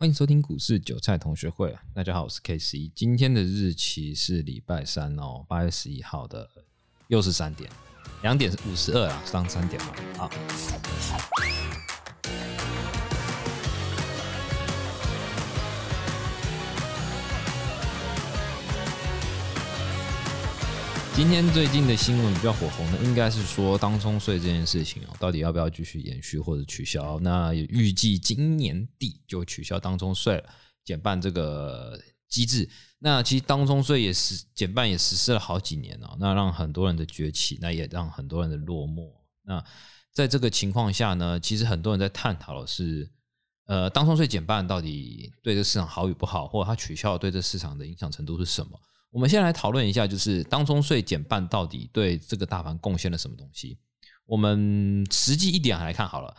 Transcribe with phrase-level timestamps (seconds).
[0.00, 1.76] 欢迎收听股市韭菜同学会。
[1.92, 2.88] 大家好，我是 K C。
[2.94, 6.48] 今天的日期是礼拜三哦，八月十一号的，
[7.08, 7.68] 又是三点，
[8.22, 9.94] 两点五十二啊，上三点了。
[10.16, 10.30] 好。
[21.18, 27.18] 今天最近的新闻比较火红的，应该是说当冲税这件事情哦，到底要不要继续延续或者取消？
[27.18, 30.40] 那预计今年底就取消当冲税，
[30.84, 32.70] 减半这个机制。
[33.00, 36.16] 那其实当冲税也是减半，也实施了好几年了。
[36.20, 39.10] 那让很多人的崛起，那也让很多人的落寞。
[39.42, 39.62] 那
[40.14, 43.10] 在这个情况下呢，其实很多人在探讨的是，
[43.66, 48.78] 呃，当冲税减半到底对这市场好与不好，或者它取消对这市场的影响程度是什么？
[49.10, 53.78] 我们先来讨论一下，就是当中税减半到底对这个大盘贡献了什么东西？
[54.26, 56.36] 我们实际一点来看好了，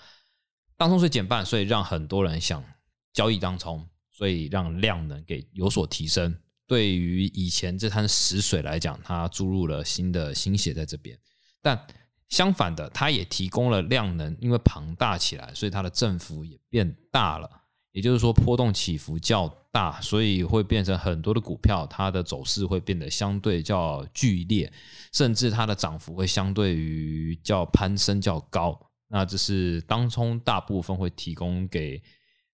[0.77, 2.63] 当中税减半，所以让很多人想
[3.11, 6.37] 交易当冲，所以让量能给有所提升。
[6.67, 11.17] 对于以前这滩死水来讲，它注入了新的心血在这边。
[11.63, 11.87] 但
[12.27, 17.49] 相反的，它也提供了量能，因为庞大起来，所以它的振幅也变大了。
[17.91, 24.71] 也就是说，波动起伏较大，所以会变成很多的股票，它的走势会变得相对较剧烈，
[25.13, 28.79] 甚至它的涨幅会相对于较攀升较高。
[29.07, 32.01] 那这是当冲大部分会提供给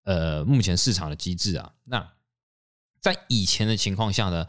[0.04, 1.72] 呃目前市场的机制啊。
[1.86, 2.12] 那
[3.02, 4.46] 在以前的情况下呢，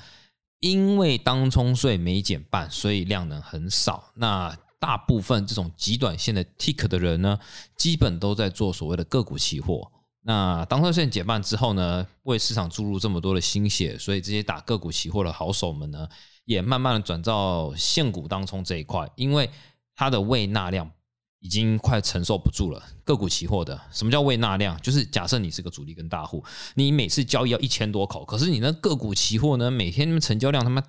[0.60, 4.12] 因为当冲税没减半，所以量能很少。
[4.16, 7.38] 那大部分这种极短线的 tick 的人呢，
[7.76, 9.92] 基本都在做所谓的个股期货。
[10.28, 16.08] 那当特线减半之后呢，为市场注入这么多的心血，所以这些打个股期货的好手们呢，
[16.46, 19.48] 也慢慢的转到现股当中这一块，因为
[19.94, 20.90] 它的未纳量
[21.38, 22.82] 已经快承受不住了。
[23.04, 24.76] 个股期货的什么叫未纳量？
[24.82, 26.42] 就是假设你是个主力跟大户，
[26.74, 30.82] 你每次交易要一千多口，可是你那个股期货呢，每天成交量他妈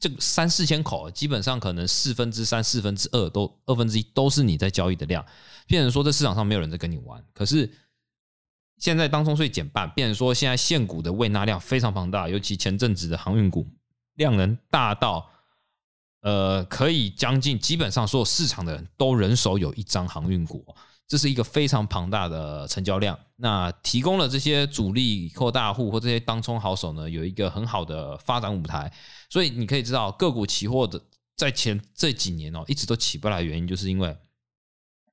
[0.00, 5.24] 这三四千口，基本上可能四分之三、四分之二都二分之一都是你在交易的量，
[5.68, 7.72] 变成说这市场上没有人在跟你玩，可是。
[8.82, 13.64] 现在当冲税减半，变成说现在现股的未纳量非常庞大，尤其前阵子的航运股
[14.14, 15.30] 量能大到，
[16.22, 20.66] 呃，可以将近基本上所有市场的人都人手有一张航运股，
[21.06, 23.16] 这是一个非常庞大的成交量。
[23.36, 28.92] 那提供了这些主力或大户或这些当冲好手呢，有一个很好的发展舞台。
[29.30, 31.00] 所以你可以知道，个股期货的
[31.36, 34.16] 在前这几年哦，一直都起不来，原因就是因为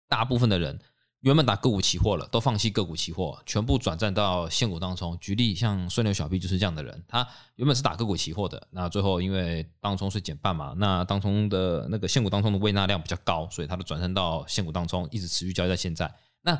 [0.07, 0.79] 大部分的人。
[1.21, 5.17] 原本打个股期货了，都放弃个股期货，全部转战到现股当中。
[5.19, 16.09] 举例像顺流小 B 就是这样的人，他原本是打个股期货的，那最后因为当冲是减半嘛，那当冲的那个现股当中的未纳量比较高，所以他的转身到现股当中，一直持续交易到现在。
[16.43, 16.57] 那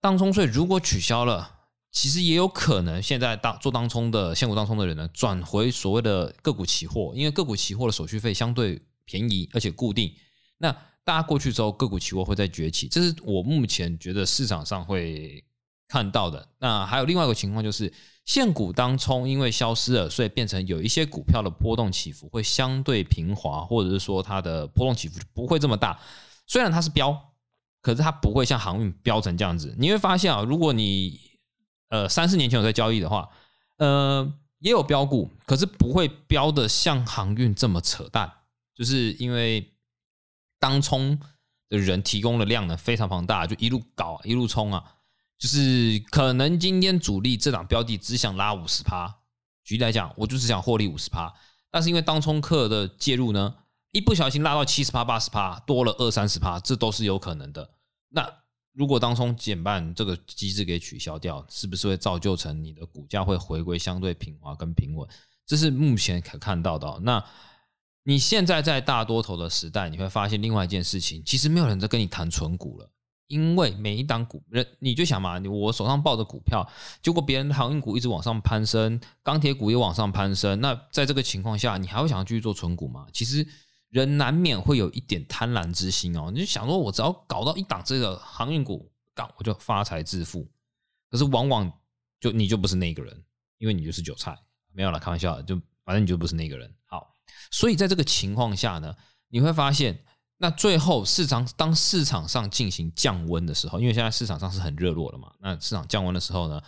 [0.00, 1.58] 当冲税如果取消了，
[1.92, 10.12] 其实也有可能现在当做当冲的现股当冲的人呢，转回所谓的个股期货，因为个股期货的手续费相对便宜而且固定。
[10.58, 10.76] 那
[11.10, 15.44] 大家过去之后，个股期货会再崛起，这是我目前觉得市场上会
[15.88, 16.46] 看到的。
[16.60, 17.92] 那还有另外一个情况就是，
[18.24, 25.98] 现股当冲因为消失了，所以变成有一些股票的波动起伏会相对平滑，或者是说它的波动起伏不会这么大。
[26.46, 27.12] 虽然它是标，
[27.82, 29.74] 可是它不会像航运标成这样子。
[29.80, 31.18] 你会发现啊，如果你
[31.88, 33.28] 呃三四年前有在交易的话，
[33.78, 38.30] 呃也有标股，可是不会标的像航运这么扯淡，
[38.76, 39.74] 就是因为。
[40.60, 41.18] 当冲
[41.68, 44.84] 的人提供的量呢非常庞大，就一路搞一路冲啊，
[45.38, 49.20] 就是可能今天主力这档标的只想拉五十趴，
[49.64, 51.32] 举例来讲，我就是想获利五十趴，
[51.70, 53.54] 但是因为当冲客的介入呢，
[53.90, 57.70] 一不小心拉到七十趴、八十趴，多了二三十趴，这都是有可能的。
[58.10, 58.28] 那
[58.72, 65.08] 如果当冲减半这个机制给取消掉，是不是会造就成你的股价会回归相对平滑跟平稳？
[65.46, 67.00] 这是目前可看到的。
[67.00, 67.24] 那
[68.10, 72.90] 你现在在大多头的时代，你会发现另外一件事情，其实没有人在跟你谈纯股了，
[73.28, 76.68] 因为每一档股人，你就想嘛，我手上抱着股票，
[77.00, 83.06] 结果别人航运股一直往上攀升，钢铁股也往上攀升，那在这个情况下，你还会想要继续做纯股吗？
[83.12, 83.46] 其实
[83.90, 90.50] 人难免会有一点贪婪之心哦，你就想说，我只要搞到一档这个航运股，港我就发财致富，
[91.08, 91.72] 可是往往
[92.18, 93.22] 就你就不是那个人，
[93.58, 94.36] 因为你就是韭菜，
[94.72, 95.54] 没有了，开玩笑，就
[95.84, 97.08] 反正你就不是那个人，好。
[97.50, 98.94] 所以在这个情况下呢，
[99.28, 99.98] 你会发现，
[100.38, 106.60] 那最后市场当市场上进行降温的时候，因为现在市场上是很热络的嘛，那市场降温的时候呢，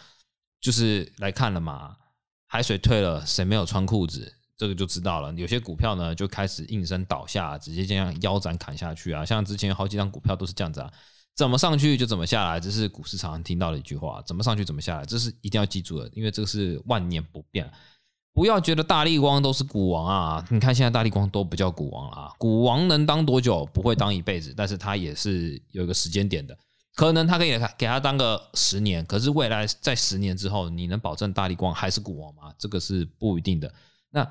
[0.61, 1.97] 就是来看了嘛，
[2.47, 5.33] 海水退了，谁没有穿裤子，这个就知道了。
[5.35, 10.93] 有些股票呢就开始应声倒下，直接这样腰斩砍下去啊，像之前好几张股票都是这样子啊，
[11.35, 14.23] 怎么上去就怎么下来，这是股市常常听到的一句话。
[14.27, 17.73] 怎么上去怎么下来，这是一定要记住的，因为这个是万年不变。
[18.35, 20.47] 不要觉得大力光都是股王啊！
[20.51, 22.33] 你看现在大力光都不叫股王了啊！
[22.39, 23.67] 股王能当多久？
[23.75, 26.57] 不会当一辈子，但是他也是有一个时间点的。
[26.95, 32.53] 可能他可以给他当个十年，可是未来在十年之后，你能保证大力光还是股王吗？
[32.59, 33.73] 这个是不一定的。
[34.11, 34.27] 那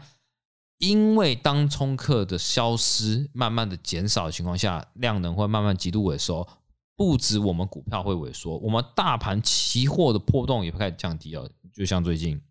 [0.80, 6.48] 因为当冲客的消失，慢慢的减少的情况下，量能会慢慢极度萎缩。
[6.96, 11.48] 不止我们股票会萎缩，我们大盘期货的波动也会开始降低哦。
[11.72, 12.42] 就像最近。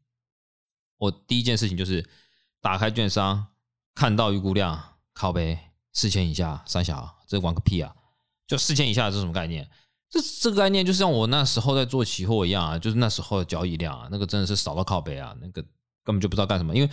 [1.00, 2.06] 我第一件事情就是
[2.60, 3.46] 打开券商，
[3.94, 5.58] 看到预估量靠背
[5.94, 7.94] 四千以下，三小，这玩个屁啊！
[8.46, 9.66] 就四千以下是什么概念？
[10.10, 15.62] 这这个概念就像我那时候在做期货一样啊，就是那时候的交易量啊，那个真的是少到靠背啊，那个
[16.04, 16.74] 根本就不知道干什么。
[16.74, 16.90] 因为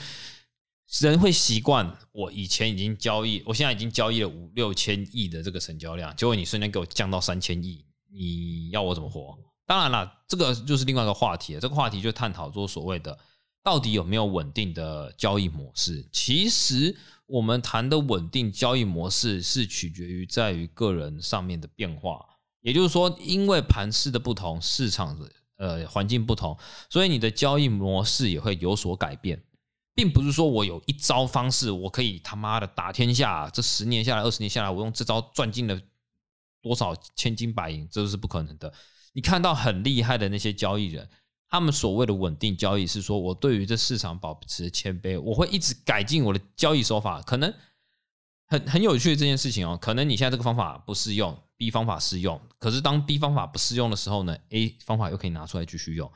[1.01, 9.37] 人会习惯，我以前已经交易，我现在已经交易了五六千亿的这个成交量，结果你瞬间给我降到三千亿，你要我怎么活？
[9.65, 11.59] 当然了，这个就是另外一个话题了。
[11.59, 13.19] 这个话题就探讨说所谓的。
[13.67, 16.07] 到底有没有稳定的交易模式？
[16.09, 22.25] 其实我们谈的稳定交易模式是取决于在于个人上面的变化。
[22.61, 26.57] 也就是说，因为盘势的不同，市场的呃环境不同，
[26.89, 29.43] 所以你的交易模式也会有所改变，
[29.93, 33.49] 并不是说我有一招方式，我可以他妈的打天下。
[33.49, 35.77] 这十年下来，二十年下来，我用这招赚进了
[36.61, 38.73] 多少千金白银，这是不可能的。
[39.11, 41.09] 你看到很厉害的那些交易人。
[41.49, 47.21] 他们所谓的稳定交易是说，我对于这市场保持谦卑，我会一直改进我的交易手法。
[47.21, 47.53] 可能
[48.47, 52.39] 很很有趣的这件事情哦，可能你现在这个方法不适用，B 方法适用。
[52.59, 56.11] 可是当 B 方法不适用的时候呢，A 方法又可以拿出来继续用。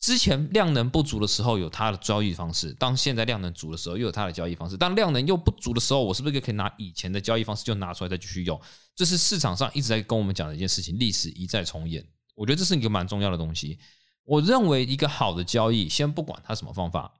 [0.00, 4.76] 之前量能不足的时候有它的交易方式，当现在量能足的时候又有它的交易方式。
[4.76, 8.60] 当量能又不足的时候，我是不是就可以拿以前的交易方式就拿出来再继续用？
[8.96, 12.04] 这是市场上一直在跟我们讲的一件事情，历史一再重演。
[12.34, 13.78] 我觉得这是一个蛮重要的东西。
[14.24, 17.14] 我认为一个好的交易，先不管它什么方法，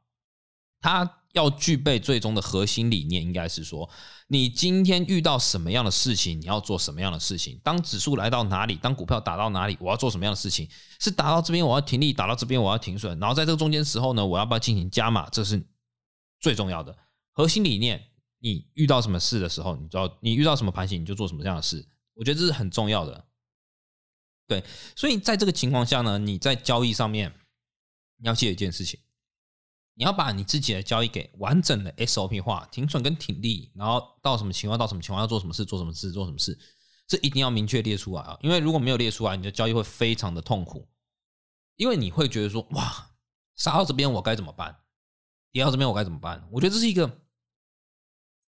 [0.81, 3.89] 它要具备最终的核心理念，应该是说，
[4.29, 7.61] 你今天遇到什么样的事情，你要做什么样的事情。
[7.65, 10.69] 当指数来到哪里，当股票打到哪里，我要做什么样的事情？
[11.01, 15.29] 是打到这边我要停利，打到这边我要停损，然后在这个中间时候呢，我要不要进行加码？
[15.31, 15.65] 这是
[16.41, 16.97] 最重要的
[17.33, 18.03] 核心理念。
[18.39, 21.87] 你遇到什么事的时候，你知道你遇到什么盘形，你就做什么这样的事。
[22.15, 23.25] 我觉得这是很重要的。
[24.53, 24.63] 对，
[24.95, 27.33] 所以在这个情况下呢，你在交易上面
[28.19, 29.01] 你要记得一件事情，
[29.95, 36.59] 你要把你自己的交易给完整的 SOP 化，停损跟停利，然后到什么情况到什么情况要做什么事，做什么事，做什么事，
[37.07, 38.37] 这一定要明确列出来啊！
[38.43, 40.87] 因为如果没有列出来，你的交易会非常的痛苦，
[41.77, 43.11] 因为你会觉得说，哇，
[43.57, 44.77] 杀到这边我该怎么办？
[45.51, 46.47] 跌到这边我该怎么办？
[46.53, 47.21] 我觉得这是一个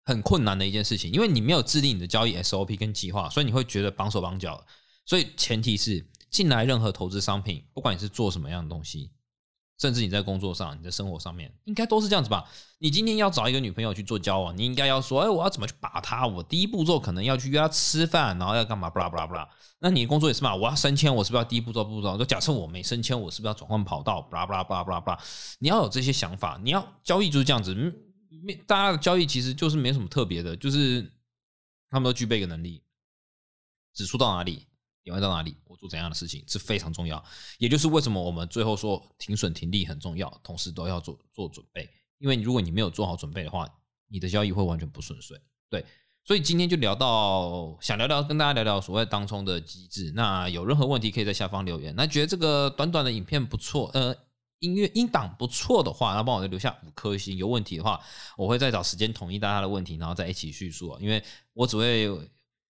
[0.05, 4.65] 很困难的一件事情，因为你没有制定你的交易 SOP 跟计划，所以你会觉得绑手绑脚。
[5.09, 9.09] 所以前提是进来任何投资商品，不管你是做什么样的东西，
[9.79, 12.47] 甚至你在工作上、你的生活上面，应该都是这样子吧？
[12.77, 16.27] 你今天要找一个女朋友去做交往，你应该要说：“哎，我要怎么去把她？
[16.27, 18.87] 我第一步骤可能要去约她吃饭，然后要干嘛？
[18.87, 19.49] 不啦不啦不啦。
[19.79, 20.53] 那你的工作也是嘛？
[20.53, 22.15] 我要升迁，我是不是要第一步骤步骤？
[22.15, 24.21] 就假设我没升迁，我是不是要转换跑道？
[24.21, 25.19] 不啦不啦不啦不啦不啦。
[25.57, 27.73] 你要有这些想法，你要交易就是这样子。
[28.43, 31.01] 没大家的交易其实就是没什么特别的，就是
[31.89, 32.83] 他们都具备一个能力，
[33.93, 34.67] 指数到哪里？
[35.09, 37.23] 点位到哪里，我做怎样的事情是非常重要，
[37.57, 41.89] 也就是为什么我们最后说停损停利很重要，同时都要做做准备。
[42.19, 43.67] 因为如果你没有做好准备的话，
[44.07, 45.39] 你的交易会完全不顺遂。
[45.67, 45.83] 对，
[46.23, 50.11] 所以今天就聊到想聊聊，跟大家聊聊所谓当冲的机制。
[50.15, 51.91] 那有任何问题可以在下方留言。
[51.95, 54.15] 那觉得这个短短的影片不错，呃，
[54.59, 57.35] 音乐音档不错的话，那帮我留下五颗星。
[57.35, 57.99] 有问题的话，
[58.37, 60.95] 我会再找时间统一大家的问题，然后再一起叙述。
[60.99, 61.23] 因为
[61.53, 62.07] 我只会。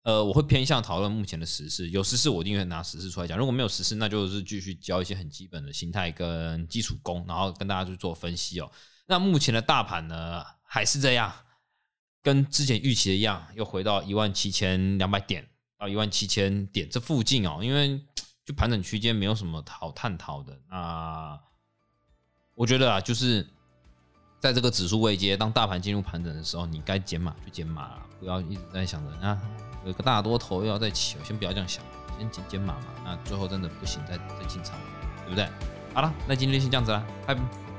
[0.03, 3.38] 呃，我会偏向讨论目前的时事，有时事我一定会拿时事出来讲。
[3.38, 8.72] 如果没有时事，那就是继续教一些很基本的心态跟基础功，然后跟大家去做分析哦。
[9.05, 11.31] 那目前的大盘呢，还是这样，
[12.24, 17.60] 跟之前预期的一样，又回到一万七千两百点到一万七千点这附近哦。
[17.62, 18.03] 因为
[18.43, 20.60] 就盘整区间没有什么好探讨的。
[20.67, 21.39] 那
[22.55, 23.48] 我觉得啊，就是
[24.41, 29.39] 在这个指数未接，当大盘进入盘整的时候，你该减码就减码，不要一直在想着啊。
[29.86, 31.83] 有个大多头又要再起，先不要这样想，
[32.17, 32.86] 先减减码嘛。
[33.05, 34.75] 那最后真的不行，再再进场，
[35.25, 35.48] 对不对？
[35.93, 37.70] 好了，那今天就先这样子了，拜拜。